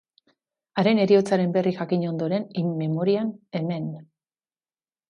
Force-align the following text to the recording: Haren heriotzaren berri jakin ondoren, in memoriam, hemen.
Haren 0.83 1.01
heriotzaren 1.03 1.53
berri 1.57 1.75
jakin 1.81 2.07
ondoren, 2.13 2.49
in 2.63 2.73
memoriam, 2.81 3.31
hemen. 3.61 3.89